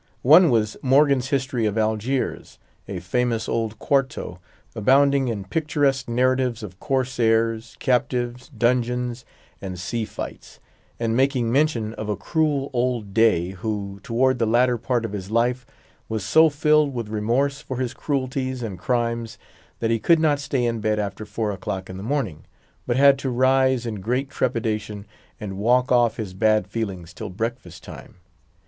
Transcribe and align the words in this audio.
One 0.23 0.49
was 0.49 0.77
"Morgan's 0.81 1.27
History 1.29 1.67
of 1.67 1.77
Algiers," 1.77 2.57
a 2.87 2.99
famous 2.99 3.47
old 3.47 3.77
quarto, 3.77 4.39
abounding 4.75 5.27
in 5.27 5.43
picturesque 5.43 6.09
narratives 6.09 6.63
of 6.63 6.79
corsairs, 6.79 7.75
captives, 7.77 8.49
dungeons, 8.49 9.25
and 9.61 9.79
sea 9.79 10.05
fights; 10.05 10.59
and 10.99 11.15
making 11.15 11.51
mention 11.51 11.93
of 11.93 12.09
a 12.09 12.15
cruel 12.15 12.71
old 12.73 13.13
Dey, 13.13 13.51
who, 13.51 13.99
toward 14.01 14.39
the 14.39 14.47
latter 14.47 14.79
part 14.79 15.05
of 15.05 15.11
his 15.13 15.29
life, 15.29 15.67
was 16.09 16.25
so 16.25 16.49
filled 16.49 16.95
with 16.95 17.07
remorse 17.09 17.61
for 17.61 17.77
his 17.77 17.93
cruelties 17.93 18.63
and 18.63 18.79
crimes 18.79 19.37
that 19.81 19.91
he 19.91 19.99
could 19.99 20.19
not 20.19 20.39
stay 20.39 20.65
in 20.65 20.79
bed 20.79 20.97
after 20.97 21.27
four 21.27 21.51
o'clock 21.51 21.91
in 21.91 21.97
the 21.97 22.01
morning, 22.01 22.43
but 22.87 22.97
had 22.97 23.19
to 23.19 23.29
rise 23.29 23.85
in 23.85 24.01
great 24.01 24.31
trepidation 24.31 25.05
and 25.39 25.59
walk 25.59 25.91
off 25.91 26.17
his 26.17 26.33
bad 26.33 26.65
feelings 26.65 27.13
till 27.13 27.29
breakfast 27.29 27.83
time. 27.83 28.15